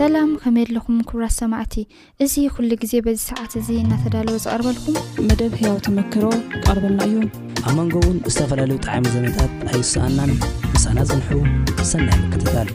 [0.00, 1.74] ሰላም ከመየ ኣለኹም ክብራት ሰማዕቲ
[2.24, 4.96] እዚ ኩሉ ግዜ በዚ ሰዓት እዙ እናተዳለወ ዝቐርበልኩም
[5.28, 6.22] መደብ ህያው ቲምክሮ
[6.54, 7.18] ትቐርበልና እዩ
[7.68, 10.32] ኣብ መንጎ እውን ዝተፈላለዩ ጣዕሚ ዘመታት ናይ ዝስኣናን
[10.74, 11.30] ንሳና ፅንሑ
[11.92, 12.70] ሰናይ ምክትታል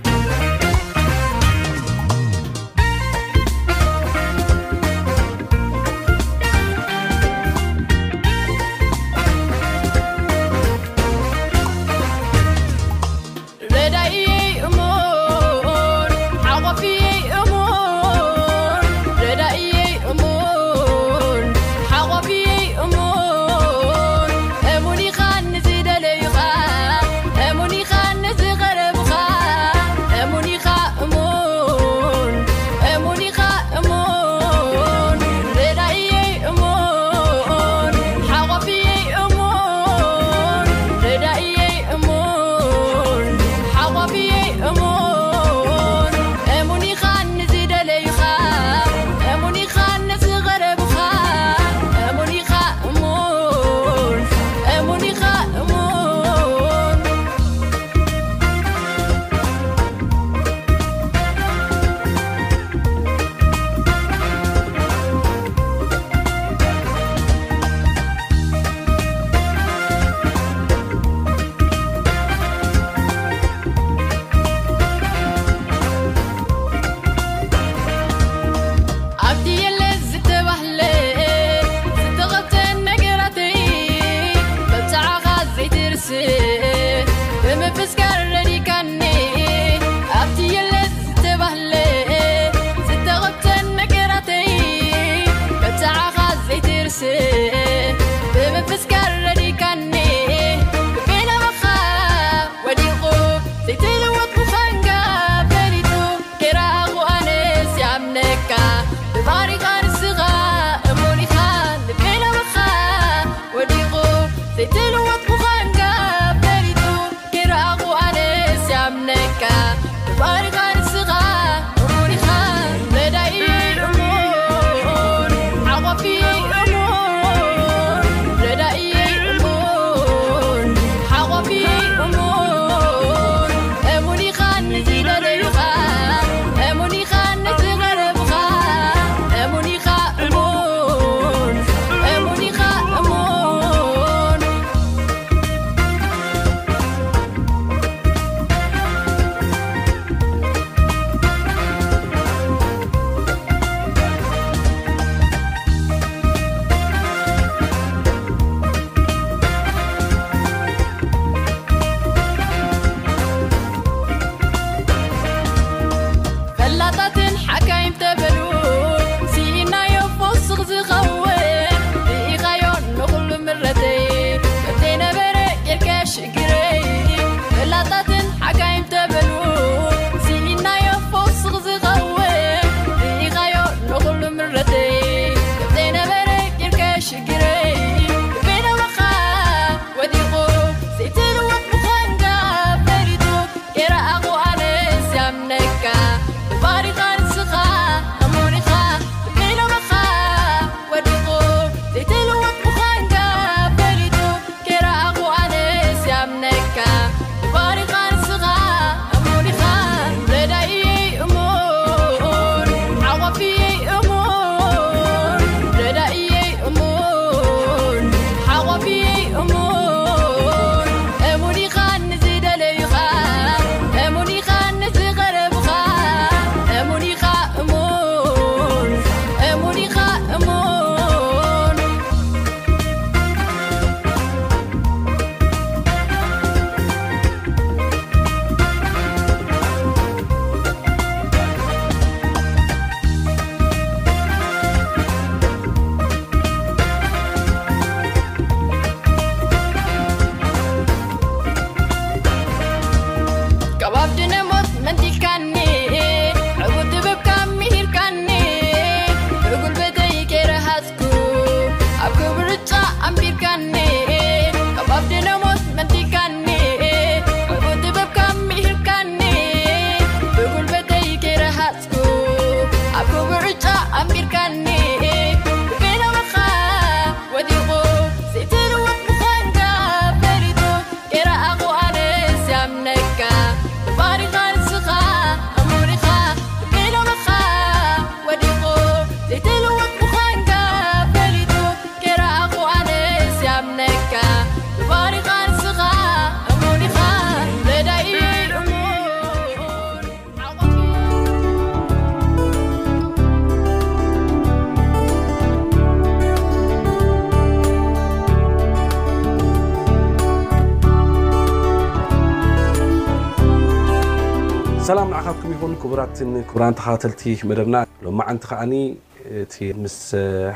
[315.26, 315.30] ና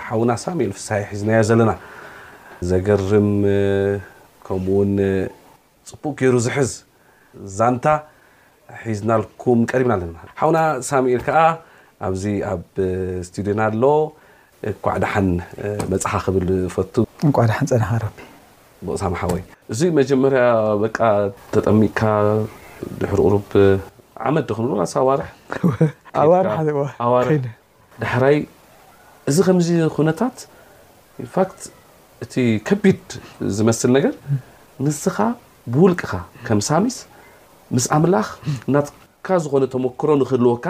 [0.05, 0.71] ሓና ሳኤል
[1.11, 1.73] ሒዝና ና
[2.69, 3.01] ዘር
[5.89, 6.71] ፅቡቅ ገይሩ ዝዝ
[7.57, 7.85] ዛታ
[8.85, 9.21] ሒዝናም
[9.71, 10.05] ቀና ና
[10.41, 10.57] ሓና
[10.89, 11.23] ሳኤል
[12.07, 12.23] ኣዚ
[12.53, 12.61] ኣብ
[13.35, 13.83] ድዮና ኣሎ
[14.85, 15.27] ጓዕዳን
[15.91, 16.23] መፅሓ
[19.31, 19.35] ወ
[19.85, 20.33] እ ጀመር
[21.55, 22.01] ተጠሚካ
[24.35, 24.41] መ
[25.53, 26.25] ክ
[28.01, 28.35] ዳሕራይ
[29.29, 29.67] እዚ ከምዚ
[30.09, 30.37] ነታት
[32.23, 32.33] እቲ
[32.67, 33.07] ከቢድ
[33.57, 34.05] ዝመስል ነር
[34.85, 35.17] ንስኻ
[35.73, 36.13] ብውልቅኻ
[36.57, 36.95] ም ሳሚስ
[37.75, 38.27] ምስ ኣምላኽ
[38.73, 40.65] ናትካ ዝኾነ ተሞክሮ ንክህልዎካ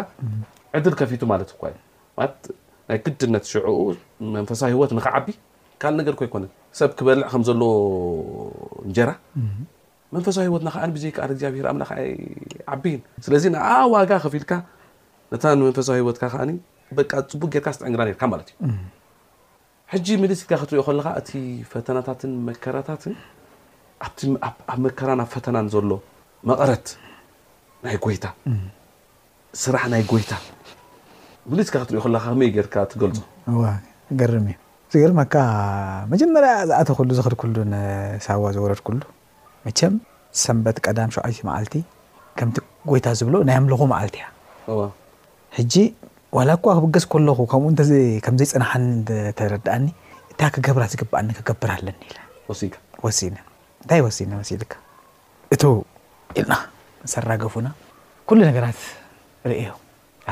[0.77, 1.61] ዕድር ከፊቱ ማለት እኳ
[2.89, 3.61] ናይ ግድነት ሽ
[4.35, 5.27] መንፈሳዊ ህወት ከዓቢ
[5.83, 6.45] ካል ነገር ኮይኮነ
[6.79, 7.73] ሰብ ክበልዕ ከዘለዎ
[8.87, 9.09] እንጀራ
[10.15, 11.85] መንፈሳዊ ሂህወትና ከዓ ብዘ ከኣእግዚኣብሄር ላ
[12.73, 13.65] ዓበይን ስለዚ ንኣ
[13.95, 14.51] ዋጋ ከፍ ኢልካ
[15.33, 16.41] ነታ መንፈሳዊ ሂወትካ ከዓ
[16.97, 18.77] በቃ ፅቡቅ ጌርካ ዝትዕንግራ ርካ ማለት እዩ
[19.93, 21.29] ሕጂ ሚልትካ ክትሪኦ ከለካ እቲ
[21.73, 23.13] ፈተናታትን መከራታትን
[24.71, 25.91] ኣብ መከራ ኣብ ፈተናን ዘሎ
[26.49, 26.87] መቐረት
[27.85, 28.25] ናይ ጎይታ
[29.63, 30.31] ስራሕ ናይ ጎይታ
[31.59, 33.63] ልካ ክትሪኦ ለካ መይ ርካ ትገልፁዋ
[34.21, 34.57] ገርም እ
[34.93, 35.35] ዝገርመካ
[36.11, 36.89] መጀመርያ ዝኣተ
[37.29, 37.59] ሉ ክድሉ
[38.27, 38.99] ሳዋ ዝወረድሉ
[39.65, 39.93] መቸም
[40.41, 41.75] ሰንበት ቀዳም ሸዕይቲ መዓልቲ
[42.39, 42.57] ከምቲ
[42.89, 44.27] ጎይታ ዝብሎ ናይ ኣምልኹ መዓልቲ እያ
[45.57, 45.73] ሕጂ
[46.37, 48.83] ዋላ እኳ ክብገስ ከለኹ ከምኡከምዘይፅናሓኒ
[49.39, 49.85] ተረዳእኒ
[50.31, 51.97] እታ ክገብራ ዝግባኣኒ ክገብር ኣለኒ
[53.05, 54.71] ወእንታይ ወሲኒ መሲድካ
[55.55, 55.63] እቱ
[56.39, 56.53] ኢልና
[57.13, 57.67] ሰራገፉና
[58.29, 58.79] ኩሉ ነገራት
[59.51, 59.77] ርእዮም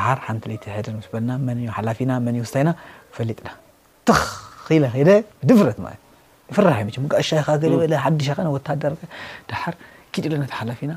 [0.06, 2.72] ሓር ሓንቲ ለይቲ ሕድር ስበልና መን ሓላፊና መን ውስታይና
[3.12, 3.50] ክፈሊጥና
[4.08, 5.10] ትክኢለ ከደ
[5.50, 6.07] ድፍረት ማለት እዩ
[6.56, 6.78] ፍራሕ
[7.30, 8.94] ሻይኻ ገበለሓዲሻወታደራ
[9.52, 9.74] ዳሓር
[10.14, 10.94] ክድለናተሓላፊ ኢና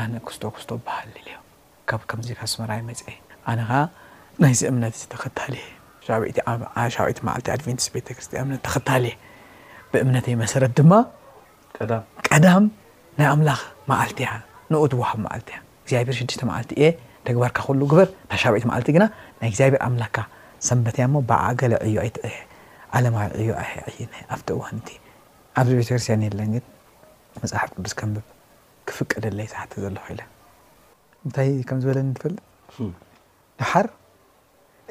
[0.00, 1.36] ኣነ ክስቶ ክስቶ ባሃልዮ
[1.90, 3.02] ካብ ከምዚ ስመይ መፅ
[3.50, 3.80] ኣነ ከዓ
[4.42, 5.56] ናይዚ እምነት ተታየ
[6.28, 6.38] ዒቲ
[7.34, 9.14] ል ድቨንቲስ ቤተክርስያት ተኽታልእየ
[9.92, 10.92] ብእምነተይ መሰረት ድማ
[12.30, 12.64] ቀዳም
[13.18, 13.60] ናይ ኣምላኽ
[13.90, 14.30] ማዓልት ያ
[14.72, 15.48] ንኡት ዋሃብ ማዓልቲ
[15.94, 16.86] ያ እግዚብሔር ሽሽተ ማልቲ እየ
[17.26, 19.04] ተግባርካ ኩሉ ግበር ታ ሻብዒቲ ማዓልቲ ግና
[19.40, 20.16] ናይ እግዚኣብሔር ኣምላክካ
[20.68, 22.16] ሰንበትያ ሞ በዓገለ ዕዩ ኣይት
[22.98, 23.52] ዓለማዮ ዩ
[24.34, 24.88] ኣብቲ እዋንእቲ
[25.60, 26.64] ኣብዚ ቤተክርስትያን የለን ግን
[27.42, 28.26] መፅሓፍ ቅዱስ ከንብብ
[28.88, 30.28] ክፍቀደለይ ሳሓተ ዘለኩ ኢለን
[31.24, 32.40] እንታይ ከም ዝበለኒ ትፈልጥ
[33.60, 33.86] ዳሓር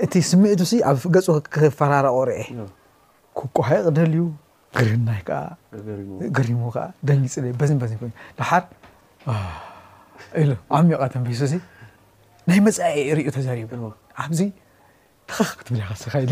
[0.06, 2.38] እቲ ስሚዒቱ ኣብ ገፁ ክፈራረቆ ርአ
[3.40, 4.22] ኩቋሃይ ቅደልዩ
[4.90, 5.40] ሪናይ ከዓ
[6.38, 8.64] ገሪሙ ከዓ ደንጊፅ በዝን በዝ ይ ዳሓር
[10.42, 10.44] ኢ
[10.78, 11.54] ዓሚቃ ተንብሱእዚ
[12.50, 12.80] ናይ መፃ
[13.20, 13.86] ርዩ ተዘሪቡ
[14.24, 14.42] ኣብዚ
[15.28, 16.32] ድኻ ክትብል ኸስካ ኢል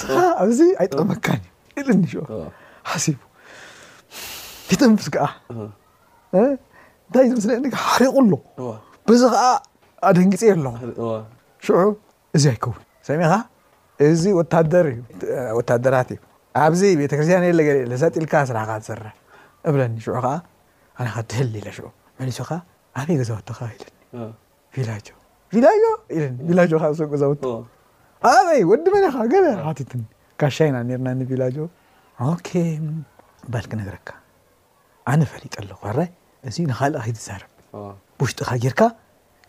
[0.00, 2.04] ስኻ ኣብዚ ኣይጠቕመካን እዩ ኢለኒ
[2.90, 3.18] ሓሲቡ
[4.72, 5.26] ይጠስ ከዓ
[6.40, 8.32] እንታይ እዚ ምስሊኒ ሓሪቁኣሎ
[9.08, 9.44] ብዙ ከዓ
[10.10, 10.74] ኣደንግፅ ኣለኹ
[11.66, 11.76] ሽዑ
[12.36, 13.30] እዚ ኣይከውን ሰሚኻ
[14.10, 14.22] እዚ
[15.58, 16.20] ወታሃደራት እዩ
[16.64, 19.00] ኣብዚ ቤተክርስትያን የለእ ሰጢልካ ስራካ ዝስር
[19.68, 20.34] እብለኒ ሽዑ ከዓ
[21.02, 21.86] ኣነኸድህሊ ኢለ ሽዑ
[22.20, 22.58] መሊሱ ኸ
[23.00, 23.90] ኣበይ ገዛውቶኸ ኢለኒ
[24.76, 25.06] ቪላጆ
[25.54, 25.82] ቪላጆ
[26.16, 26.72] ኢለኒ ቪላጆ
[27.14, 27.30] ገዛው
[28.30, 29.46] ኣበይ ወዲ መናኻ ገበ
[29.78, 29.90] ቲት
[30.40, 31.56] ጋሻ ይና ነርና ኒቢላጆ
[33.52, 34.08] ባልክ ነገረካ
[35.10, 36.08] ኣነ ፈሊጥ ኣለኹ ሃራይ
[36.48, 37.50] እዚ ንካልእ ኸይትዛረብ
[38.18, 38.80] ብውሽጢካ ጌርካ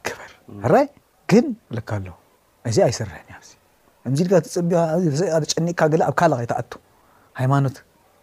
[0.07, 0.31] ክበር
[0.73, 0.87] ራይ
[1.31, 2.07] ግን ብለካ ኣለ
[2.69, 3.49] እዚ ኣይሰርሐኒ ኣዚ
[4.11, 6.71] ምዚልካ ተፅቢሰ ተጨኒእካ ኣብ ካልኸ ተኣቱ
[7.39, 7.77] ሃይማኖት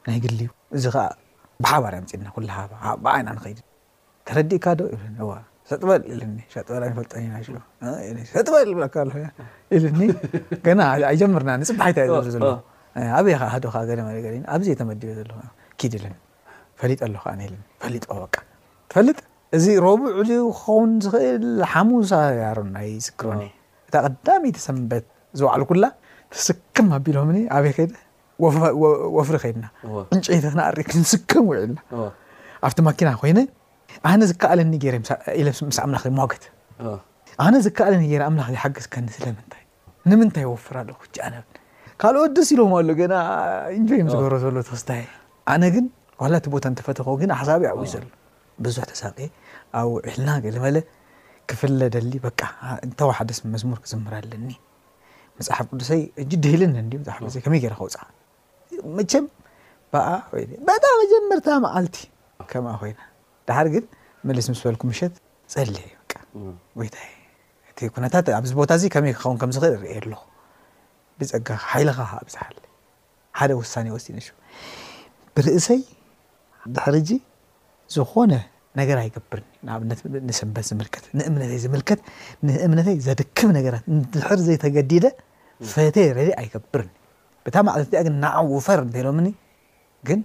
[0.09, 1.07] ናይ ግሊዩ እዚ ከዓ
[1.65, 2.51] ብሓባርያ ፅድና ኩላ
[2.85, 3.59] ሃዓይና ንኸድ
[4.29, 5.33] ተረዲእካ ዶ ይብዋ
[5.71, 9.25] ሰጥበል ኢልኒ ሸጥበል ይፈልጠሸጥበል ዝብካ ኣ
[9.77, 10.09] ኢል ኒ
[10.67, 12.45] ገና ኣይጀምርና ንፅባሓይታ ዘለ
[13.19, 14.01] ኣበይ ከዓ ሃዶካ ገለ
[14.55, 16.15] ኣብዘ ተመዲበ ዘ ድ ልኒ
[16.83, 17.41] ፈሊጦ ኣሎ ከዓኒ
[17.85, 18.05] ፈሊጦ
[18.35, 18.45] ቃ
[18.95, 19.19] ፈልጥ
[19.57, 23.43] እዚ ረብዕ ክኸውን ዝኽእል ሓሙሳ ያሮናይ ስክሮኒ
[23.89, 25.05] እታ ቀዳሚይቲ ሰንበት
[25.41, 25.85] ዝባዕሉ ኩላ
[26.35, 27.87] ንስክም ኣቢሎ ኒ ኣበይ ከይ
[29.17, 29.67] ወፍሪ ከይድና
[30.15, 31.79] ዕንጨይቲ ክሪ ክንስክም ውዒልና
[32.67, 33.39] ኣብቲ ማኪና ኮይነ
[34.11, 36.45] ኣነ ዝከኣለኒ ገምስ ኣምላክ መዋገት
[37.45, 39.63] ኣነ ዝከኣለኒ ኣምላክ ይሓገዝከኒ ስለምንታይ
[40.11, 40.91] ንምንታይ ይወፍር ኣለ
[41.35, 41.47] ነብ
[42.01, 43.15] ካልኦ ደስ ኢሎም ኣሎ ገና
[43.77, 44.91] እንጆዮም ዝገብሮ ዘሎ ትክስታ
[45.53, 45.85] ኣነ ግን
[46.23, 48.05] ካላቲ ቦታ እንተፈተኮ ግን ሓሳብ ይዕብ ዘሎ
[48.65, 49.19] ብዙሕ ተሳቀ
[49.79, 50.77] ኣብ ውዒልና ገለ በለ
[51.51, 52.41] ክፍለደሊ በቃ
[52.87, 54.51] እንተዋሓደስ መዝሙር ክዝምራኣለኒ
[55.39, 56.77] መፅሓፍ ቅዱሰይ እጅ ደይለነ
[57.15, 58.03] ሓፍ ቅሰይ ከመይ ገራ ከውፅዕ
[58.99, 59.25] መቸም
[59.95, 60.07] በኣ
[60.41, 61.97] ይ በጣም መጀመርታ መዓልቲ
[62.53, 63.01] ከም ኮይና
[63.49, 63.85] ድሓር ግን
[64.29, 65.15] መልስ ምስ በልኩም ምሸት
[65.55, 65.73] ፀል
[66.13, 66.21] ቃ
[66.81, 66.97] ወይታ
[67.71, 70.13] እቲ ኩነታት ኣብዚ ቦታ እዚ ከመይ ክኸውን ከምዝኽእል ርእ ኣሎ
[71.19, 72.45] ብፀጋ ሓይልኻ ብዛሓ
[73.39, 74.17] ሓደ ውሳኔ ወሲን
[75.37, 75.81] ብርእሰይ
[76.75, 77.11] ድሕር እዚ
[77.95, 78.33] ዝኾነ
[78.81, 82.01] ነገር ኣይገብርኒ ንኣብነት ንስንበት ዝምልከት ንእምነተይ ዝምልከት
[82.49, 85.05] ንእምነተይ ዘድክም ነገራት ንድሕር ዘይተገዲደ
[85.73, 86.91] ፈተ ረድእ ኣይገብርኒ
[87.47, 89.29] ብታሚ ዓዚያግን ንዓውፈር እንተይሎምኒ
[90.09, 90.21] ግን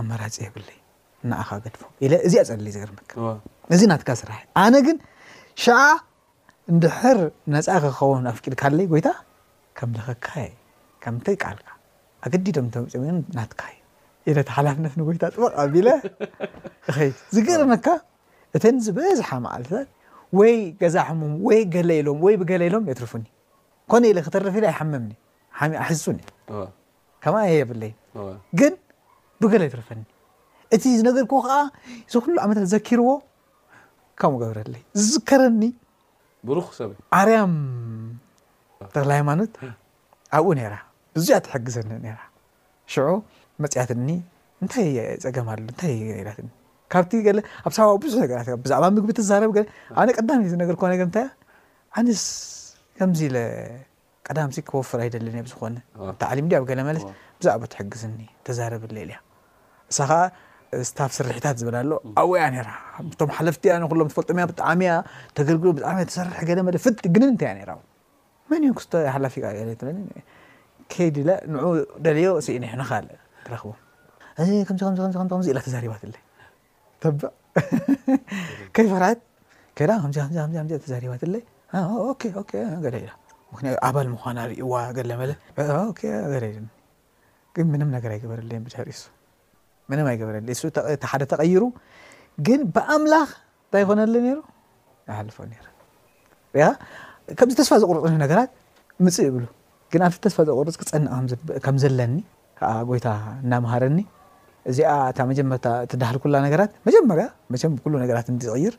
[0.00, 0.76] ኣመራፂ የብለዩ
[1.24, 3.10] እንኣኻ ገድፎ ኢ እዚ ኣፀሊይ ዝገርምካ
[3.74, 4.96] እዚ ናትካ ስራሕ ኣነ ግን
[5.64, 5.80] ሸዓ
[6.72, 7.18] እንድሕር
[7.54, 9.08] ነፃ ክኸውን ኣፍቂድካለይ ጎይታ
[9.78, 10.28] ከምለኸካ
[11.04, 11.68] ከምተይ ይቃልካ
[12.26, 13.04] ኣገዲዶም እተመጨሚ
[13.38, 13.80] ናትካ እዩ
[14.32, 15.88] ኢለ ቲ ሓላፍነትን ጎይታ ጥበቕ ኣቢለ
[16.96, 17.86] ኸይ ዝገርምካ
[18.56, 19.88] እተን ዝበዝሓ ማዓልታት
[20.38, 23.24] ወይ ገዛ ሕሙም ወይ ገለኢሎም ወይ ብገለ ኢሎም የትርፍኒ
[23.92, 25.10] ኮነ ኢለ ክተረፈ ኢ ኣይሓምምኒ
[25.84, 26.24] ኣሕሱንእ
[27.24, 27.92] ከማ የብለይ
[28.60, 28.74] ግን
[29.42, 30.02] ብገለ የትርፈኒ
[30.74, 31.52] እቲ እዝነገርክዎ ከዓ
[32.12, 33.08] ዚ ኩሉ ዓመታት ዘኪርዎ
[34.20, 35.62] ከምኡ ገብረለ ዝዝከረኒ
[36.48, 36.78] ብሩክሰ
[37.18, 37.54] ኣርያም
[38.94, 39.52] ተክሊ ሃይማኖት
[40.36, 40.74] ኣብኡ ነራ
[41.16, 41.88] ብዙእያ ትሕግዘኒ
[42.92, 43.06] ሽዑ
[43.62, 44.08] መፅያትኒ
[44.64, 44.86] እንታይ
[45.24, 45.94] ፀገምሎ እንታይ
[46.28, 46.48] ላትኒ
[46.92, 49.50] ካብቲ ለ ኣብ ሰብዊ ብዙሕ ነገራት ብዛዕባ ምግቢ ተዛረብ
[50.00, 51.26] ኣነ ቀዳሚዩ ዝነገር ነገር ንታይ
[51.98, 52.24] ኣነስ
[52.98, 53.38] ከምዚ ለ
[54.26, 55.76] ቀዳምሲ ክወፍር ኣይደለኒ ብ ዝኾነ
[56.20, 57.04] ተ ዓሊም ኣብ ገለ መለት
[57.40, 59.18] ብዛዕባ ትሕግዝኒ ተዛረብ ሌልእያ
[59.90, 60.20] እሳ ከዓ
[60.88, 62.42] ስታፍ ስርሕታት ዝብላ ኣሎ ኣወያ
[63.20, 64.92] ቶም ሓለፍቲእያ ሎም ተፈልጦምያ ብጣዕሚያ
[65.38, 66.84] ተገልግሎ ብጣዕሚ ተሰርሕ ገለለፍ
[67.14, 67.76] ግን ንታእያ
[68.50, 69.34] መን እ ክስላፊ
[71.00, 71.18] ይድ
[71.54, 71.56] ን
[72.06, 72.56] ደልዮ ስኢ
[74.38, 76.02] ቦዚ ኢ ተዛሪባት
[77.20, 77.28] ብ
[78.76, 79.20] ከይ ፈርት
[79.76, 79.86] ከ
[83.52, 85.12] ተሪባኢምክ ኣባል ምኳ ሪእዋ ገለ
[87.70, 88.50] ምንም ነገር ይገበረለ
[88.80, 89.00] ሕእሱ
[89.90, 91.62] መንም ኣይገበረ እ ቲ ሓደ ተቀይሩ
[92.46, 93.30] ግን ብኣምላኽ
[93.64, 94.38] እንታይ ይኮነለ ነይሩ
[95.10, 95.36] ይሓልፎ
[96.56, 96.68] ኻ
[97.40, 98.50] ከም ዝተስፋ ዘቅርፅ ነገራት
[99.06, 99.44] ምፅእ ይብሉ
[99.94, 101.10] ግን ኣብ ተስፋ ዘቁርፅ ክፀንቕ
[101.64, 102.14] ከም ዘለኒ
[102.58, 103.08] ከዓ ጎይታ
[103.44, 103.98] እናምሃረኒ
[104.70, 105.58] እዚኣ እታ መጀመር
[105.90, 108.74] ትዳሃል ኩላ ነገራት መጀመርያ መቸ ብኩሉ ነገራት ዝቕይር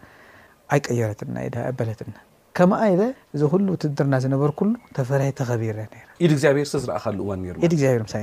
[0.73, 1.37] ኣይቀይረትና
[1.69, 2.13] ኣበለትና
[2.57, 3.01] ከምኣየለ
[3.35, 5.77] እዚ ኩሉ ትድርና ዝነበር ኩሉ ተፈርይ ተኸቢረ
[6.25, 8.15] ኢድ እግዚኣብሄር ስ ዝረእካሉ እዋን ር ኢድ እግዚኣብር ምሳ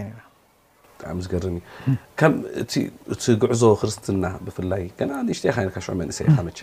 [0.98, 1.44] ብጣ ዝገር
[2.60, 2.74] እእቲ
[3.42, 6.58] ጉዕዞ ክርስትና ብፍላይ ና ንሽተሽዑ መንእሰ ኢመቸ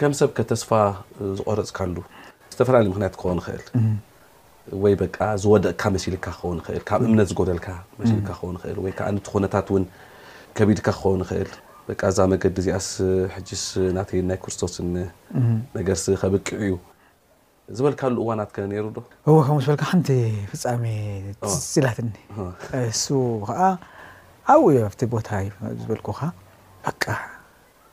[0.00, 0.70] ከም ሰብ ከተስፋ
[1.38, 1.96] ዝቆረፅካሉ
[2.52, 3.62] ዝተፈላለዩ ምክንያት ክኸውን ይክእል
[4.82, 7.66] ወይ በቃ ዝወደቕካ መሲልካ ክኸን ክእ ካብ እምነት ዝጎደልካ
[8.00, 8.40] መሲካ ክኸ
[8.84, 9.84] ወይከዓ ቲ ነታት ውን
[10.58, 11.50] ከቢድካ ክኸውን ይክእል
[12.12, 12.88] እዛ መገዲ እዚኣስ
[13.34, 13.64] ሕጅስ
[13.96, 14.74] ናተይ ናይ ክርስቶስ
[15.76, 16.72] መገርሲ ከብቅዕ እዩ
[17.76, 20.08] ዝበልካሉ እዋናትከ ነይሩ ዶ እዎ ከምኡ ዝበልካ ሓንቲ
[20.50, 20.84] ፍፃሚ
[21.42, 22.10] ትስፅላትኒ
[22.92, 23.06] እሱ
[23.48, 23.60] ከዓ
[24.52, 25.28] ኣብኡ ኣብቲ ቦታ
[25.80, 26.20] ዝበልኩካ
[26.86, 27.02] በቃ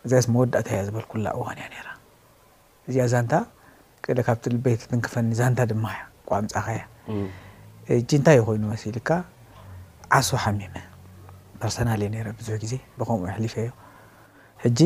[0.05, 1.87] እዛት መወዳእታ ያ ዝበልኩላ እዋን እያ ነራ
[2.89, 3.33] እዚኣ ዛንታ
[4.27, 5.85] ካብቲ ልበይቲ ትንክፈኒ ዛንታ ድማ
[6.29, 9.09] ቋምፃኸ ያ እ እንታይ እዩ ኮይኑ መሲልካ
[10.17, 10.75] ዓሶ ሓሚመ
[11.61, 13.69] ፐርሰናልእ ረ ብዙሕ ግዜ ብከምኡ ሕሊፈዮ
[14.63, 14.79] ሕጂ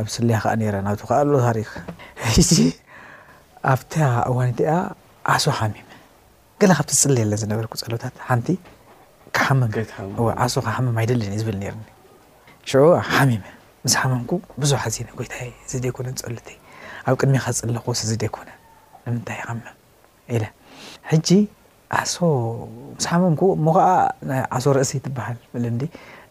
[0.00, 1.70] ኣብ ስለያ ከዓ ነረ ናብ ከ ኣሎ ታሪኽ
[3.72, 3.94] ኣብታ
[4.28, 4.74] እዋኒቲኣ
[5.32, 5.86] ዓሶ ሓሚመ
[6.60, 8.48] ገለ ካብቲ ዝፅለ የለን ዝነበርኩ ፀሎታት ሓንቲ
[9.46, 9.70] ሓመም
[10.44, 11.84] ዓሶ ሓምም ኣይደለኒ ዝብል ነርኒ
[12.70, 12.80] ሽዑ
[13.14, 13.44] ሓሚመ
[13.84, 14.30] ምስ ሓመምኩ
[14.62, 15.34] ብዙሓ ዜ ጎይታ
[15.70, 16.48] ዚ ደኮነ ፀሉቲ
[17.08, 18.48] ኣብ ቅድሚ ካዝፅለ ኮስ ዚ ደይኮነ
[19.04, 19.60] ንምንታይ መም
[20.36, 20.40] ኢ
[21.10, 21.28] ሕጂ
[21.98, 22.16] ዓሶ
[22.96, 23.86] ምስሓመምኩ ሞ ኸዓ
[24.56, 25.82] ዓሶ ርእሲ ትበሃል ምዲ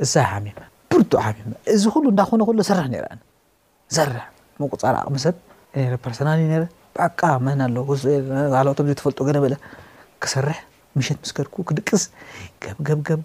[0.03, 0.57] እሳይ ሓሚመ
[0.91, 4.19] ብር ሓሚመ እዚ ኩሉ እዳኾነ ሎ ስርሕ ረ ር
[4.63, 5.35] መቁፃር ኣቕሚ ሰብ
[6.19, 6.43] ርናእዩ
[7.05, 7.69] ዓቃ መን ኣ
[8.77, 9.21] ቶ ዘ ተፈልጦ
[10.23, 10.57] ክሰርሕ
[10.97, 12.03] ምሸት ምስከድኩ ክድቅስ
[12.87, 13.19] ገብ ገብ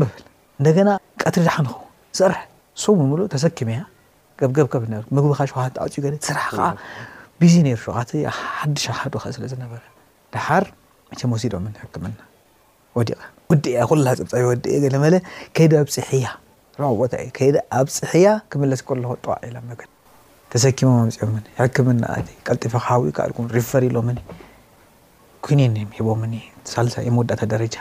[0.00, 0.22] ብል
[0.58, 0.88] እንደገና
[1.22, 1.76] ቀትሪ ዳክንኸቡ
[2.18, 2.40] ሰርሕ
[2.84, 3.80] ስሙ ምሉ ተሰኪም እያ
[4.40, 4.50] ገብ
[5.16, 6.68] ምግቢካ ሸካት ተኣፅኡ ስራሕ ከዓ
[7.44, 8.10] ብዙ ነይሩ ሸካት
[8.58, 9.82] ሓዲሽ ሓዱ ክ ስለዝነበረ
[10.34, 10.64] ድሓር
[11.14, 12.16] እቸ ወሲዶ ም ሕክምና
[12.98, 13.20] ወዲቃ
[13.52, 15.14] ወዲእያ ኩላ ፀብፃ ወድየ ገለ መለ
[15.56, 16.26] ከይዲ ኣብ ፅሒያ
[17.14, 19.91] ታእዩ ከይ ኣብ ፅሕያ ክምለስ ከለኩ ጠዋዒላ መገድ
[20.52, 24.18] ተሰኪሞም ኣምፅኦም ይሕክም እ ቀልጢፋ ሃዊ ካልም ሪፈሪሎምኒ
[25.44, 26.34] ኮነኒ ሂቦምኒ
[26.66, 27.76] ተሳልሳ የ መወዳእታ ደረጃ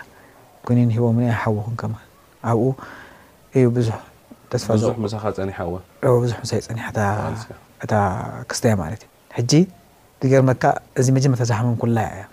[0.67, 1.83] ኮነ ሂቦም ኣሓወኹን ከ
[2.49, 2.63] ኣብኡ
[3.59, 3.97] እዩ ብዙሕ
[4.51, 4.81] ተስፋሳ
[5.37, 5.49] ፀኒ
[6.13, 6.79] ወብዙሕ ሳይ ፀኒ
[7.85, 7.93] እታ
[8.51, 9.51] ክስተያ ማለት እዩ ሕጂ
[10.23, 10.63] ዝገርመካ
[10.99, 12.23] እዚ መጀመር ተዛሓሙም ኩላይ እያ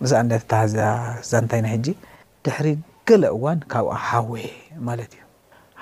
[0.00, 0.18] ምስእ
[0.64, 0.66] እ
[1.30, 1.86] ዛ ንታይ ናይ ሕጂ
[2.46, 2.68] ድሕሪ
[3.10, 4.32] ገለ እዋን ካብ ሓወ
[4.88, 5.22] ማለት እዩ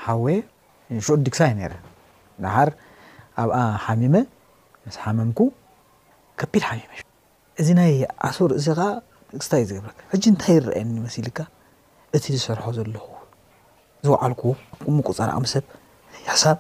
[0.05, 0.25] ሃወ
[1.07, 1.75] ሽዑ ዲግሳይ ነረ
[3.43, 4.15] ኣብኣ ሓሚመ
[4.87, 5.41] መስሓመምኩ
[6.41, 6.91] ከቢድ ሓሚመ
[7.61, 7.93] እዚ ናይ
[8.29, 8.93] ዓሱር እሲ ኸዓ
[9.45, 11.39] ስታ እይ ዝገብረካ ሕጂ እንታይ ይረኣየኒ መሲልካ
[12.17, 13.05] እቲ ዝሰርሖ ዘለኹ
[14.07, 14.53] ዝውዕልኩዎ
[14.85, 15.65] ቁሙቁፃር ቅሚ ሰብ
[16.33, 16.59] ሓሳብ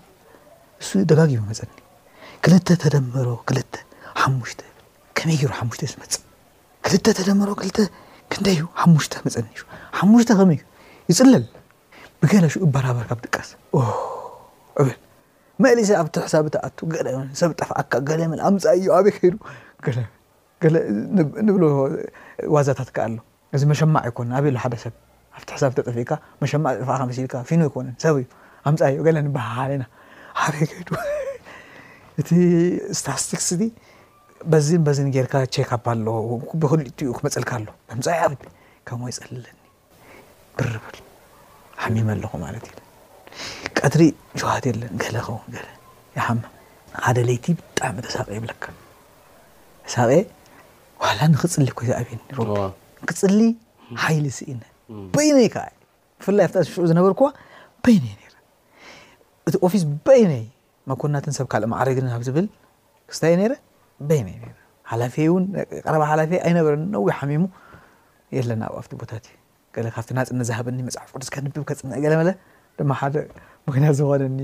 [0.81, 1.71] ንሱ ደጋጊቡ መፀኒ
[2.45, 3.75] ክልተ ተደመሮ ክልተ
[4.23, 4.61] ሓሙሽተ
[5.19, 6.11] ከመይ ገሩ ሓሙሽተ ዝመፀ
[6.87, 7.71] ክል ተደመሮ ክል
[8.33, 9.63] ክንደዩ ሓሙሽተ መፀኒ እዩ
[9.99, 10.67] ሓሙሽተ ከመይ እዩ
[11.19, 11.47] ይፅለል
[12.23, 13.59] ብገላ ሽኡ ባራበርካ ብጥቀስል
[15.63, 17.93] መሊሰ ኣብቲ ሓሳብ ኣ ሰብ ጠፍዓካ
[18.51, 19.15] ኣምፃዩ ኣበይ
[20.63, 20.75] ከዱ
[21.47, 21.63] ንብሎ
[22.55, 23.15] ዋዛታት ከ ኣሎ
[23.55, 24.95] እዚ መሸማዕ ይኮነ ኣበሉ ሓደሰብ
[25.37, 28.27] ኣብቲ ሓሳብ ተጠፍእካ መሸማዕ ጠፋከመሲኢልካ ፊኖ ኣይኮነን ሰብ እዩ
[28.71, 29.85] ኣምፃዩ ለ ንባሃለና
[30.49, 30.89] በይ ከዱ
[32.21, 32.31] እቲ
[32.99, 33.49] ስታስቲክስ
[34.53, 36.07] በዝን በዝን ጌርካ ቸክፓ ኣሎ
[36.63, 38.35] ብክልዩ ክመፅልካ ኣሎ ኣምፃዩ ኣብ
[38.89, 39.59] ከም ወይፀልለኒ
[40.59, 40.99] ብርብል
[41.83, 42.84] ሓሚም ኣለኩ ማለት እዩ
[43.81, 44.03] ቀድሪ
[44.41, 45.45] ሸዋህት የለን ገለ ኸውን
[46.27, 46.39] ሓመ
[47.05, 48.65] ሓደለይቲ ብጣዕሚ ተሳቀ ይብለካ
[49.87, 50.11] ተሳቀ
[51.03, 52.51] ዋላ ንክፅሊ ኮይዝኣብ ሮቤ
[53.11, 53.39] ክፅሊ
[54.03, 54.63] ሓይሊ ስኢነ
[55.17, 55.65] በይነይ ከ
[56.21, 57.13] ብፍላይ ኣብ ዝሽዑ ዝነበር
[57.87, 58.37] በይነይ ረ
[59.49, 60.45] እቲ ኦፊስ በይነይ
[60.91, 62.47] መኮናትን ሰብ ካልእ ማዕረግ ካብ ዝብል
[63.11, 63.53] ክስታይ ነይረ
[64.09, 64.23] በይይ
[64.91, 65.45] ሓላፍ ን
[65.87, 67.45] ቀረባ ሓላፍ ኣይነበረ ነዊ ሓሚሙ
[68.37, 69.35] የለና ኣብኡ ኣብቲ ቦታትእዩ
[69.97, 72.33] ካብ ናፅዝሃበኒ መፅሓፍ ቅዱስ ንብብከፅንዒ ገለ ለ
[72.79, 73.17] ድማ ሓደ
[73.69, 74.39] ምክንያት ዝኮነኒ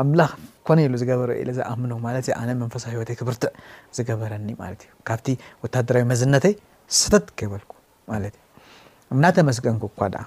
[0.00, 0.30] ኣምላኽ
[0.66, 3.50] ኮነይ ኢሉ ዝገበረ ኢለ ዘኣምኖ ማለት ኣነ መንፈሳዊ ሂወተ ክብርትዕ
[3.96, 5.26] ዝገበረኒ ማለት እዩ ካብቲ
[5.64, 6.54] ወታደራዊ መዝነተይ
[6.98, 7.72] ስተት ገበልኩ
[8.12, 10.22] ማለት እዩ እምናተመስገንኩ እኳ ድ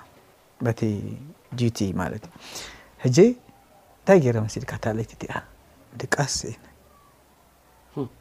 [0.66, 0.82] በቲ
[1.60, 2.38] ዲዩቲ ማለት እዩ
[3.06, 5.34] ሕጂ እንታይ ገይረ መሲድካ ታለይቲ ቲኣ
[6.04, 6.54] ድቃስ ስኢ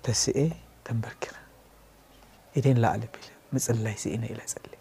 [0.06, 0.38] ተስኤ
[0.86, 1.34] ተንበርኪኻ
[2.58, 3.02] ኢደ ላዕሊ
[3.56, 4.72] ምፅላይ ስኢና ኢ ፅል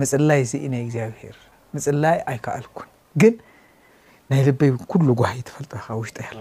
[0.00, 1.36] ምፅላይ ስኢ ናይ እግዚኣብሄር
[1.74, 3.34] ምፅላይ ኣይከኣልኩንግን
[4.30, 6.38] ናይ ልበይ ኩሉ ጉሂ ትፈልጠኻ ውሽጠያሎ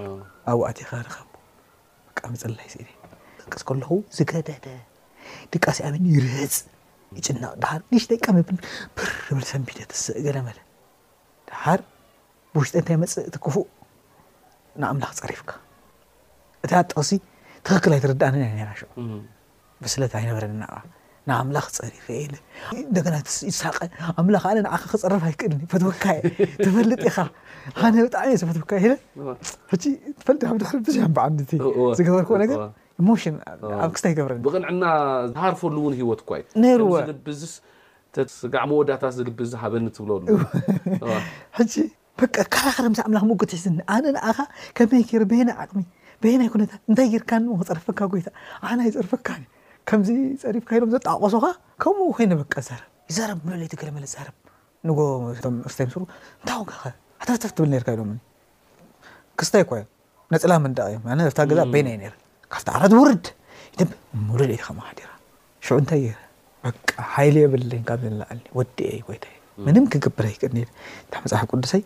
[0.50, 1.16] ኣብ ዋእትካ ርኸ
[2.08, 2.90] ብቃሚ ፅላይ ስእ
[3.54, 4.66] ቀስ ከለኹ ዝገደደ
[5.54, 6.56] ደቃሲ ኣብ ይርህፅ
[7.18, 8.38] ይጭነቅ ድር ንሽቀሚ
[8.96, 10.60] ብርብል ሰሚደ ተስእገለ መለ
[11.50, 11.80] ድሃር
[12.54, 13.68] ብውሽጠ እንታይ መፅእ እትክፉእ
[14.82, 15.50] ንኣምላኽ ፀሪፍካ
[16.64, 17.10] እቲ ኣጥቕሲ
[17.66, 18.82] ትክክል ኣይትርዳእን ናራሾ
[19.84, 20.66] ብስለታ ኣይነበረ ና
[21.30, 22.24] ንኣምላኽ ፀሪፈየ
[22.80, 23.16] እንደና
[23.60, 23.78] ሳቀ
[24.22, 24.58] ኣምላ ኣነ
[24.92, 26.04] ክፀርፍ ኣይክእልኒ ተወካ
[26.64, 27.18] ትፈልጥ ኢኻ
[27.94, 28.74] ነ ብጣዕሚ እዚ ወካ
[30.22, 31.38] ትፈ ብ ድሪ ዙ ዓኒ
[32.00, 32.56] ዝገበርክ ር
[33.86, 34.84] ኣብ ክስታ ይገብርኒ ብቕንዕና
[35.32, 36.30] ዝሃርፈሉ እውን ሂወት እኳ
[36.74, 40.10] ይዎዝልብዝስስጋዕመ ወዳታት ዝልብዙ ሃበኒ ትብሉ
[42.20, 42.22] በ
[42.56, 44.38] ካኸረ ም ምላ መጎትሒዝኒ ኣነ ንኣኻ
[44.78, 45.80] ከመይ ይ ቤና ዓቕሚ
[46.40, 48.28] ና ኣይነታ እንታይ ጌርካ ክፀርፈካ ጎይታ
[48.78, 49.28] ና ይፅርፈካ
[49.90, 50.10] ከምዚ
[50.42, 51.46] ፀሪፍካ ኢሎም ዘጠቃቀሶኻ
[51.84, 54.36] ከምኡ ኮይነ በቃ ዛርብ ይዛረብ ሙሉልይቲ ገለመለ ዛርብ
[54.90, 56.82] ንጎስተስሩእንታይ ካኸ
[57.22, 58.02] ኣተፈተፍ ትብል ርካ ኢሎ
[59.40, 59.82] ክስታይ ኳዮ
[60.34, 60.86] ነፅላ ምደቂ
[61.28, 62.12] እ ታ ገዛ በይና ዩ
[62.54, 63.26] ካብቲ ዓረት ውርድ
[64.30, 65.10] ሙሉልይቲ ከመዲራ
[65.68, 66.14] ሽዑ እንታይ የ
[66.68, 69.26] በቃ ሃይሊ የብል ካብ ዝንለዕልኒ ወዲአይ ይታ
[69.68, 70.68] ምንም ክግብረ ይ
[71.12, 71.84] ታ መፅሓፍ ቅዱሰይ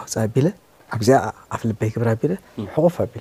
[0.00, 0.48] ኣውፃ ኣቢለ
[0.96, 1.18] ኣብዚኣ
[1.54, 2.22] ኣፍ ልበይ ግብራ ቢ
[2.74, 3.14] ሕቁፍ ኣቢ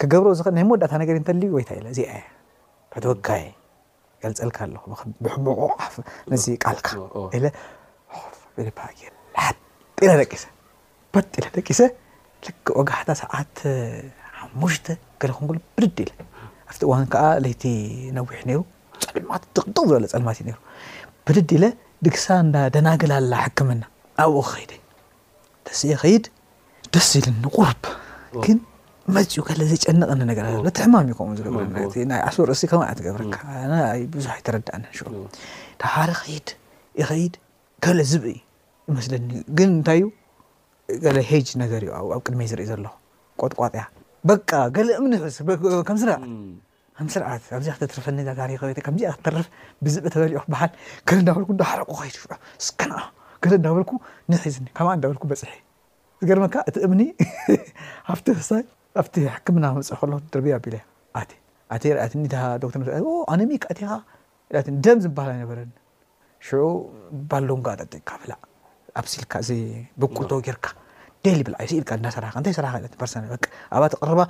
[0.00, 2.10] ክገብሮ ኸእ ናይ መወዳእታ ነገር እንተልዩ ወይታ እዚአ
[2.92, 3.44] ብሕትወካይ
[4.22, 5.94] ገልፀልካ ኣለኹብምቁፍ
[6.32, 6.88] ነዚ ቃልካ
[9.38, 10.44] ሓ ደቂሰ
[11.32, 11.78] ት ደቂሰ
[12.80, 13.58] ኦጋሕታ ሰዓተ
[14.38, 14.86] ሓሙሽተ
[15.22, 16.10] ገለኩንግ ብድዲ ኢለ
[16.70, 17.62] ኣብቲ እዋን ከዓ ለይቲ
[18.18, 18.60] ነዊሕ ነይሩ
[19.14, 20.58] ፀልማት ድቕድቕ ዝበለ ፀልማት እዩ ሩ
[21.26, 21.64] ብድድ ኢለ
[22.06, 23.82] ድግሳ እንዳደናግል ኣላ ሕክምና
[24.24, 24.80] ኣብኡ ክኸይደዩ
[25.68, 26.24] ደስ የ ኸይድ
[26.96, 27.84] ደስ ኢል ንቁርብግ
[29.16, 31.70] መፅኡ ከ ዘጨነቐኒ ነገሎ ትሕማም እዩከምኡ ገብርይ
[32.36, 32.62] ሶርሲ
[32.98, 33.36] ትገብርካ
[34.14, 34.82] ብዙሓ ተረዳእኒ
[35.82, 36.48] ዳሃሪ ኸይድ
[37.00, 37.34] ይኸይድ
[37.98, 38.36] ለ ዝብኢ
[38.90, 39.24] ይመስለኒ
[39.58, 40.04] ግን እንታይእዩ
[41.04, 42.84] ገለ ሄጅ ነገር እዩ ኣብ ቅድመይ ዝርኢ ዘሎ
[43.40, 43.82] ቆጥቋጥያ
[44.28, 44.30] በ
[44.76, 47.96] ገ እምኒ ስዓፈዚ ክፍ
[49.86, 50.70] ብዝ ተበሊኦክበሃል
[51.22, 52.14] እዳበኩ ዳሓረቁ ኸይድ
[52.66, 52.92] ስና
[53.58, 53.90] እዳበልኩ
[54.32, 55.52] ንሒዝኒ ማኣ እዳበልኩ በፅሒ
[56.22, 57.00] ዝገርመካ እቲ እምኒ
[58.12, 58.62] ኣብቲ ክሳይ
[59.00, 60.74] ኣብቲ ሕክምና ክምፅሕ ከሎ ድርቢያ ኣቢል
[61.18, 61.26] ኣቴ
[61.74, 62.22] ኣተ ርያትኒ
[62.62, 63.00] ዶክተር ስ
[63.32, 63.88] ኣነሚክ ኣቴኻ
[64.54, 65.70] ላት ደም ዝበሃል ኣይነበረኒ
[66.46, 66.60] ሽዑ
[67.30, 68.32] ባሎንካ ጠጥካ ፍላ
[69.00, 69.46] ኣብሲልካእ
[70.00, 70.66] ብቁል ተጌርካ
[71.26, 72.74] ደሊ ብል ዩ ኢልካ እዳሰራ እንታይ ሰራኻ
[73.04, 73.30] ርሰናዩ
[73.76, 74.20] ኣብ ተ ቅርባ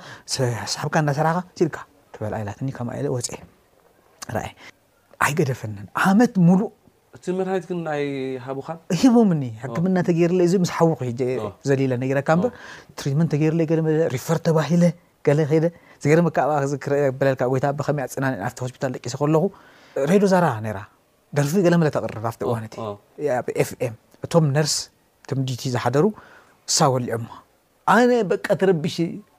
[0.73, 1.77] ሳሓብካ እናሰራኻ ኢልካ
[2.13, 3.29] ክበላ ላትኒ ከም የለ ወፅ
[4.35, 4.39] ር
[5.25, 6.65] ኣይ ገደፈነን ዓመት ሉእ
[7.15, 8.03] እቲ መድሃኒትናይ
[8.45, 10.89] ሃሂቡም ኒ ሕክምና ተገይርለይ እዚ ምስ ሓው
[11.69, 12.45] ዘሌለ ነረካ በ
[12.99, 14.69] ትሪትመት ተገይርለ ለለሪፈር ተባሂ
[15.27, 17.99] ገርልታ ይ ኣፅና
[18.65, 19.43] ሆስፒታል ደቂሶ ከለኹ
[20.11, 20.45] ረዶ ዛራ
[21.37, 23.95] ደርፊ ገለመለ ተቅርብ ብ እዋነእኤፍኤም
[24.25, 24.75] እቶም ነርስ
[25.29, 26.05] ቶምዲቲ ዝሓደሩ
[26.75, 27.27] ሳ ወሊዑማ
[27.95, 28.95] ኣነ በቃ ተረቢሺ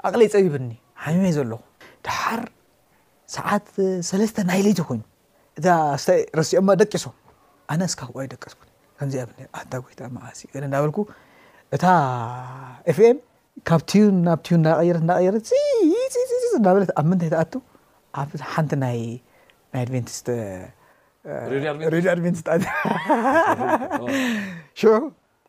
[0.09, 0.69] ኣቅለይ ፀቢብኒ
[1.05, 1.61] ሓሚመ ዘለኹ
[2.07, 2.41] ድሓር
[3.37, 3.65] ሰዓት
[4.11, 5.03] ሰለስተ ናይለይቲ ኮይኑ
[5.63, 5.65] እ
[6.41, 7.15] ረሲኦማ ደቂሶም
[7.73, 8.55] ኣነ ስካ ብይደቀዝ
[8.99, 9.29] ከምዚ ኣብ
[9.63, 10.99] ኣታ ጎይታ መዓሲእ እ እዳበልኩ
[11.75, 11.85] እታ
[12.91, 13.19] ኤፍኤም
[13.69, 15.49] ካብ ዩን ናብ ቲዩን እዳት እዳቀየረት
[16.59, 17.61] እናበለት ኣብ ምንታይ ተኣቱ
[18.55, 20.03] ሓንቲ
[24.79, 24.91] ስ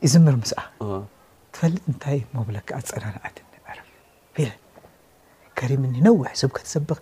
[0.06, 0.60] ይዝምር ምስዓ
[1.54, 3.38] ትፈልጥ እንታይ መብለክ ፀናናእት
[5.60, 7.00] ከሪምኒ ነዊሕ ሰብ ከተሰብኽ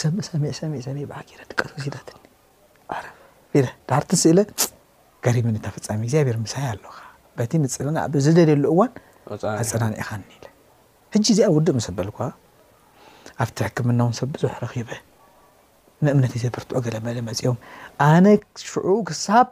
[0.00, 1.20] ሰሚሰሰ ሰ ዓ
[1.60, 2.08] ቀ ዜዳት
[3.90, 4.38] ዳርስ እለ
[5.26, 6.96] ገሪምኒ ተፈፃሚ ግዚኣብር ምሳይ ኣለካ
[7.38, 8.90] በቲ ምፅና ብዝደልየሉ እዋን
[9.62, 10.22] ኣፀናኒእኻኒ
[11.14, 12.18] ሕጂ እዚኣ ውድእ ምስ በልኳ
[13.42, 14.88] ኣብ ትሕክምናው ሰብ ብዝሕ ረኪበ
[16.04, 17.56] ንእምነት ዘብርትዑ ገለ መለ መፅኦም
[18.08, 18.24] ኣነ
[18.70, 19.46] ሽዑኡ ክሳብ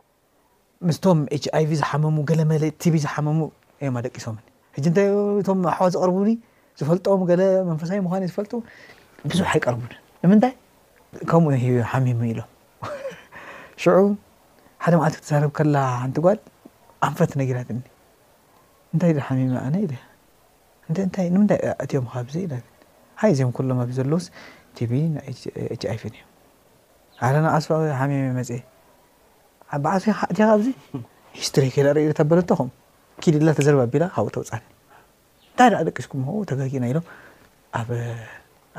[0.87, 3.39] ምስቶም ች ይቪ ዝሓመሙ ገለ መለ ቲቪ ዝሓመሙ
[3.81, 4.43] እዮም ኣደቂሶምኒ
[4.75, 6.31] ሕ እንታይቶም ኣሕዋ ዘቅርቡኒ
[6.81, 8.53] ዝፈልጦም ለ መንፈሳይ ምኳ ዝፈልጡ
[9.33, 9.81] ብዙሕ ኣይቀርቡ
[10.25, 10.53] ንምንታይ
[11.31, 11.53] ከምኡ
[11.93, 12.51] ሓሚሙ ኢሎም
[13.85, 13.99] ሽዑ
[14.85, 15.77] ሓደ ማዓት ክተሰርብ ከላ
[16.11, 16.39] ንቲ ጓል
[17.09, 17.79] ኣንፈት ነጊራትኒ
[18.93, 19.95] እንታይ ሓሚሙ ኣነ ኢለ
[20.93, 21.29] ንምታይ
[21.91, 22.47] ትዮም ካዘ ኢ
[23.23, 24.27] ሃይ እዚም ኩሎም ዘለውስ
[24.77, 24.93] ቲቪ
[25.75, 26.23] ች ይቪ እዮ
[27.23, 28.51] ሃለና ኣስዊ ሓመም መፅ
[29.85, 30.69] በዓ ሓእትካ ዚ
[31.41, 32.69] ሂስትሪ ክ ርኢ ተበለቶኹም
[33.23, 34.63] ኪልላ ተዘርበ ኣቢላ ካብኡ ተውፃን
[35.47, 37.07] እንታይ ደ ደቂሽኩም ተጋጊና ኢሎም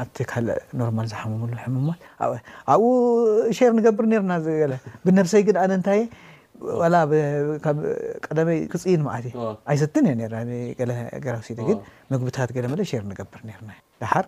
[0.02, 2.00] ኣብቲ ካልእ ኖርማል ዝሓመምሉ ሕሙማት
[2.74, 2.90] ኣብኡ
[3.58, 4.34] ሸር ንገብር ነርና
[5.06, 5.90] ብነብሰይ ግን ኣነ ንታ
[8.28, 9.34] ቀደመይ ክፅኢን ማዓትእ
[9.72, 10.16] ኣይሰትን እ
[11.26, 11.80] ገራሲ ግን
[12.12, 13.72] ምግብታት ገለ መለ ሸር ንገብር ነርና
[14.04, 14.26] ዳሓር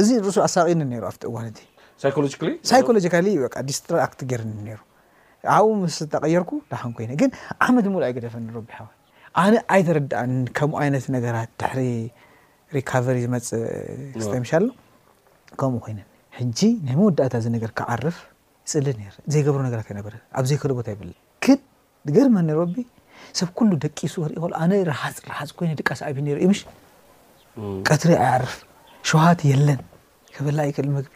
[0.00, 1.60] እዚ ንእሱ ኣሳቂኒ ነሩ ኣብቲ እዋንቲ
[2.70, 3.28] ሳይሎጂካሊ
[3.68, 4.78] ዲስትት ጌርኒ ሩ
[5.54, 7.30] ኣብኡ ምስ ተቀየርኩ ዳኸን ኮይነ ግን
[7.66, 8.86] ዓመድ ምብሉ ኣይገደፈ ንሮቢ ሓዋ
[9.42, 11.80] ኣነ ኣይተረዳእን ከምኡ ዓይነት ነገራት ድሕሪ
[12.76, 13.46] ሪካቨሪ ዝመፅ
[14.20, 14.64] ስተሻኣሎ
[15.60, 16.00] ከምኡ ኮይነ
[16.38, 18.18] ሕጂ ናይ መወዳእታ ዚ ነገር ክዓርፍ
[18.66, 18.86] ይፅሊ
[19.34, 21.10] ዘይገብሮ ነገራት ኣይነበረ ኣብ ዘይ ክል ቦታ ይብል
[21.46, 21.58] ግን
[22.18, 22.70] ገርመ ነረብ
[23.40, 26.62] ሰብ ኩሉ ደቂሱ ርእ ይእ ኣነ ረሃፅ ርሃፅ ኮይነ ድቃ ሰኣብ ይ እዩ ሽ
[27.88, 28.54] ቀትሪ ኣይዓርፍ
[29.10, 29.80] ሸዋት የለን
[30.36, 31.12] ከበላ ይ ክእል ምግቢ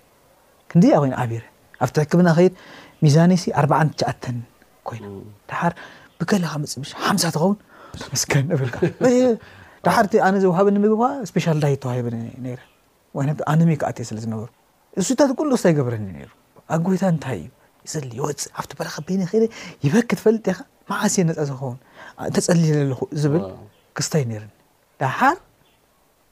[0.71, 1.45] ክንዚኣ ኮይ ዓቢረ
[1.85, 2.55] ኣብቲ ሕክብና ኸይድ
[3.05, 4.37] ሚዛኔይሲ ኣርዓትሸዓተን
[4.89, 5.05] ኮይና
[5.51, 5.73] ዳሓር
[6.19, 7.57] ብከላኻ መፅምሽ ሓምሳ ትኸውን
[8.13, 8.77] መስከ ንብልካ
[9.87, 11.99] ዳሓር ቲ ኣነ ዘውሃብን ምግብካ ስፔሻልላይ ተዋሂ
[12.47, 12.61] ነረ
[13.27, 14.49] ይ ኣነሜይ ከኣትእዮ ስለ ዝነበሩ
[15.01, 16.31] እሱ ታት ቁሉ ክስታ ይገብረኒ ነሩ
[16.75, 17.41] ኣጎይታ እንታይ
[17.87, 19.43] እዩ ይወፅእ ኣብቲ ላኻ ቤኒ ኸለ
[19.87, 20.57] ይበክ ፈልጥኻ
[20.91, 21.79] ማዓስ ነፃ ዝኸውን
[22.37, 23.43] ተፀሊ ዘለኹ ዝብል
[23.97, 24.51] ክስታይ ነረኒ
[25.03, 25.37] ዳሓር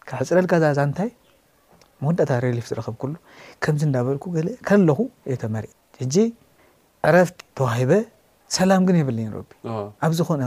[0.09, 1.11] ካብ ሕፅረልጋዛዛ ንታይ
[2.09, 3.15] ወዳእታ ሪሊፍ ዝረኸብ ኩሉ
[3.65, 4.99] ከምዚ እንናበልኩ ገእ ከለኹ
[5.31, 6.15] እዮ ቶመርእ ሕጂ
[7.09, 7.93] ዕረፍቲ ተዋሂበ
[8.57, 9.19] ሰላም ግን የበለ
[10.05, 10.43] ኣብ ዝኾነ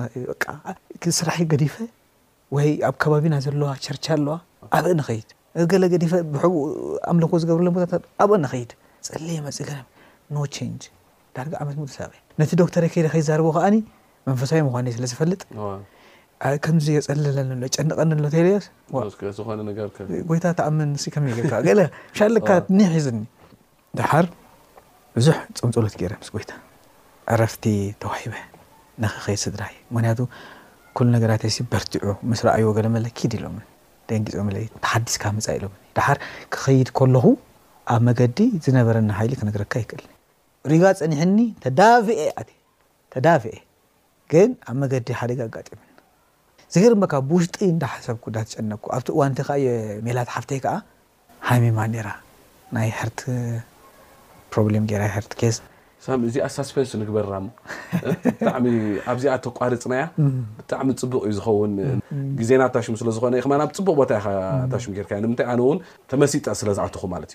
[1.19, 1.75] ስራሕ ገዲፈ
[2.55, 4.35] ወይ ኣብ ከባቢና ዘለዋ ቸርቻ ኣለዋ
[4.77, 5.29] ኣብኢ ንኸይድ
[5.71, 6.61] ገለ ገዲፈ ብሕብኡ
[7.11, 7.93] ኣምለኮ ዝገብርሎ ቦታታ
[8.23, 8.71] ኣብኦ ንኸይድ
[9.09, 9.69] ፅለየ መፅገ
[10.35, 10.37] ኖ
[10.71, 10.83] ንጅ
[11.35, 13.75] ዳር ዓመት ሙሳቂ ነቲ ዶክተር ከይደ ከይዛርቦ ከዓኒ
[14.29, 15.41] መንፈሳይ ምኳ ስለ ዝፈልጥ
[16.65, 17.37] ከምዚ የፀለለ
[17.75, 18.25] ጨንቀኒ ኣሎ
[19.97, 23.19] ተጎይታ ተኣምን ይሻካ ኒ ሒዝኒ
[23.99, 24.25] ድሓር
[25.15, 26.51] ብዙሕ ፀምፀሎት ገይረ ምስ ጎይታ
[27.33, 27.65] ዕረፍቲ
[28.03, 28.33] ተዋሂበ
[29.03, 30.19] ንክከይድ ስድራእዩ ምክንያቱ
[30.97, 33.65] ኩሉ ነገራት በርቲዑ ምስ ረኣይ ወገለ መለኪት ኢሎምን
[34.09, 34.37] ደንፅ
[34.83, 36.17] ተሓዲስካ መፃ ኢሎም ድሓር
[36.53, 37.25] ክኸይድ ከለኹ
[37.93, 40.09] ኣብ መገዲ ዝነበረና ሓይሊ ክነግረካ ይክእልኒ
[40.73, 42.19] ሪጋ ፀኒሕኒ ተዳፍአ
[43.15, 43.55] ተዳፍአ
[44.33, 45.86] ግን ኣብ መገዲ ሓደግ ኣጋጢም ዩ
[46.75, 50.73] ዘገርመካ ብውሽጢ እዳ ሓሰብኩ እዳትጨነኩ ኣብቲ እዋንቲ ከ የሜላት ሓፍተይ ከዓ
[51.49, 52.09] ሃሚማ ራ
[52.75, 53.19] ናይ ሕርቲ
[54.53, 55.57] ፕሮብሌም ይራይ ሕርቲ ኬስ
[56.29, 57.29] እዚኣ ሳስፐንስ ንግበራ
[58.03, 58.65] ብጣዕሚ
[59.11, 60.03] ኣብዚኣ ተቋርፅናያ
[60.59, 61.71] ብጣዕሚ ፅቡቅ ዩ ዝኸውን
[62.39, 64.11] ግዜና ኣብ ታሽም ስለዝኮነ ማኣብ ፅቡቅ ቦታ
[64.73, 65.79] ታሽም ጌርካ ንምንታይ ኣነውን
[66.11, 67.31] ተመሲጠ ስለ ዝዓትኹ ማለት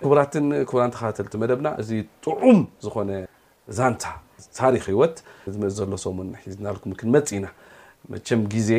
[0.00, 1.90] እዩ ቡራትን ቡራ ንተካተልቲ መደብና እዚ
[2.24, 3.10] ጥዑም ዝኮነ
[3.78, 4.04] ዛንታ
[4.60, 5.16] ታሪክ ሂወት
[5.54, 7.46] ዝመ ዘሎሶምእን ሒዝናልኩም ክንመፅ ኢና
[8.12, 8.70] መቸም ግዜ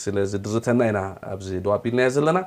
[0.00, 0.98] ስለ ዝድርተና ኢና
[1.32, 2.38] ኣብዚ ድዋ ኣቢልናዮ ዘለና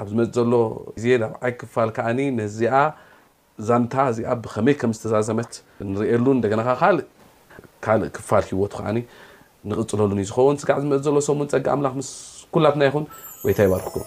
[0.00, 0.52] ኣብ ዝመፅ ዘሎ
[0.96, 2.74] ግዜ ናብዓይ ክፋል ከዓኒ ነዚኣ
[3.68, 5.52] ዛንታ እዚኣ ብከመይ ከም ዝተዛዘመት
[5.92, 7.06] ንርእሉ ንደገናካ ካልእ
[7.86, 8.98] ካልእ ክፋል ሂወቱ ከዓኒ
[9.70, 12.10] ንቕፅለሉን እዩዝኸውን ስጋዕ ዝመፅ ዘሎ ሰሙን ፀግ ኣምላክ ምስ
[12.56, 13.04] ኩላትና ይኹን
[13.48, 14.06] ወይታ ይባርክኩም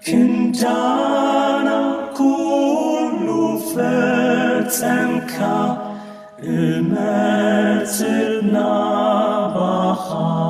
[0.00, 2.24] 天 ج 那孤
[3.26, 3.76] 路 ف
[4.68, 6.94] 在 كم
[7.84, 8.60] 子那
[9.52, 10.43] ب 好